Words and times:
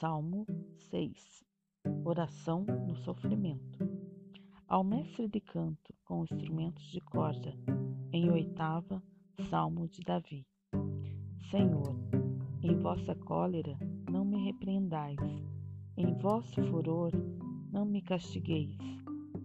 Salmo 0.00 0.46
6 0.92 1.44
Oração 2.04 2.64
no 2.86 2.94
sofrimento. 2.98 3.80
Ao 4.68 4.84
mestre 4.84 5.26
de 5.26 5.40
canto 5.40 5.92
com 6.04 6.22
instrumentos 6.22 6.84
de 6.92 7.00
corda, 7.00 7.52
em 8.12 8.30
oitava, 8.30 9.02
Salmo 9.50 9.88
de 9.88 10.00
Davi. 10.02 10.46
Senhor, 11.50 11.98
em 12.62 12.76
vossa 12.76 13.12
cólera 13.16 13.76
não 14.08 14.24
me 14.24 14.44
repreendais, 14.44 15.18
em 15.96 16.14
vosso 16.18 16.62
furor 16.70 17.10
não 17.72 17.84
me 17.84 18.00
castigueis. 18.00 18.78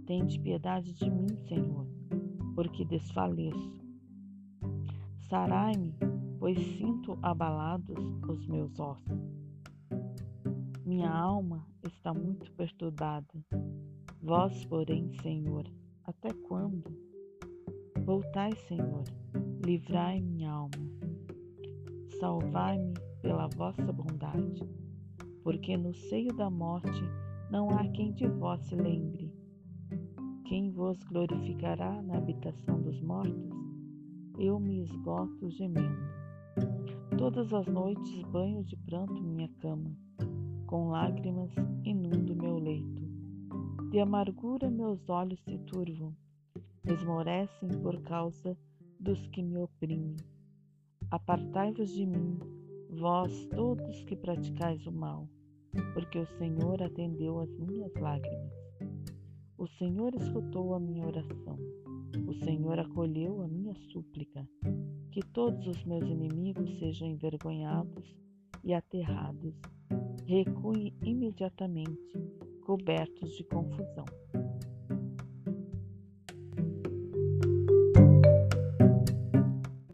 Tende 0.05 0.39
piedade 0.39 0.93
de 0.93 1.09
mim, 1.09 1.35
Senhor, 1.47 1.87
porque 2.53 2.85
desfaleço. 2.85 3.83
Sarai-me, 5.17 5.95
pois 6.39 6.59
sinto 6.77 7.17
abalados 7.23 7.97
os 8.29 8.45
meus 8.45 8.79
ossos. 8.79 9.42
Minha 10.93 11.09
alma 11.09 11.65
está 11.87 12.13
muito 12.13 12.51
perturbada. 12.51 13.43
Vós, 14.21 14.63
porém, 14.65 15.11
Senhor, 15.23 15.65
até 16.03 16.31
quando? 16.31 16.83
Voltai, 18.05 18.51
Senhor, 18.67 19.03
livrai 19.65 20.21
minha 20.21 20.51
alma. 20.51 20.69
Salvai-me 22.19 22.93
pela 23.23 23.47
vossa 23.47 23.91
bondade, 23.91 24.61
porque 25.43 25.75
no 25.75 25.95
seio 25.95 26.31
da 26.31 26.47
morte 26.47 27.01
não 27.49 27.71
há 27.71 27.87
quem 27.87 28.13
de 28.13 28.27
vós 28.27 28.61
se 28.61 28.75
lembre. 28.75 29.33
Quem 30.45 30.69
vos 30.69 31.01
glorificará 31.05 32.03
na 32.03 32.17
habitação 32.17 32.79
dos 32.79 33.01
mortos? 33.01 33.49
Eu 34.37 34.59
me 34.59 34.83
esgoto 34.83 35.49
gemendo. 35.49 36.03
Todas 37.17 37.51
as 37.51 37.65
noites 37.65 38.21
banho 38.25 38.63
de 38.63 38.77
pranto 38.77 39.19
minha 39.23 39.49
cama 39.59 39.91
com 40.73 40.89
lágrimas 40.89 41.51
inundo 41.85 42.35
meu 42.35 42.57
leito. 42.57 43.03
De 43.91 43.99
amargura 43.99 44.71
meus 44.71 45.07
olhos 45.07 45.39
se 45.43 45.55
turvam, 45.67 46.15
esmorecem 46.83 47.69
por 47.83 48.01
causa 48.01 48.57
dos 48.99 49.19
que 49.27 49.43
me 49.43 49.55
oprimem. 49.59 50.15
Apartai-vos 51.11 51.91
de 51.91 52.07
mim, 52.07 52.39
vós 52.89 53.45
todos 53.55 54.03
que 54.05 54.15
praticais 54.15 54.83
o 54.87 54.91
mal, 54.91 55.29
porque 55.93 56.17
o 56.17 56.25
Senhor 56.39 56.81
atendeu 56.81 57.39
às 57.39 57.55
minhas 57.59 57.93
lágrimas. 57.93 58.51
O 59.59 59.67
Senhor 59.77 60.15
escutou 60.15 60.73
a 60.73 60.79
minha 60.79 61.05
oração. 61.05 61.59
O 62.27 62.33
Senhor 62.43 62.79
acolheu 62.79 63.43
a 63.43 63.47
minha 63.47 63.75
súplica. 63.91 64.43
Que 65.11 65.21
todos 65.21 65.67
os 65.67 65.85
meus 65.85 66.09
inimigos 66.09 66.79
sejam 66.79 67.07
envergonhados 67.07 68.17
e 68.63 68.73
aterrados 68.73 69.53
recuem 70.25 70.93
imediatamente, 71.03 72.13
cobertos 72.65 73.35
de 73.35 73.43
confusão. 73.43 74.05